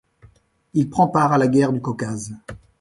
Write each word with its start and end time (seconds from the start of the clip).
Il 0.73 0.89
prend 0.89 1.09
part 1.09 1.31
à 1.31 1.37
la 1.37 1.47
Guerre 1.47 1.71
du 1.71 1.79
Caucase. 1.79 2.33